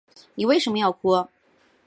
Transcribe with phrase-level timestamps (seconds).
[0.33, 1.29] 妳为什么要哭